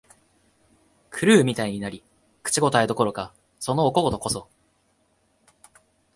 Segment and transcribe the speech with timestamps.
[1.11, 2.03] 狂うみたいになり、
[2.41, 4.49] 口応えどころか、そのお小言こそ、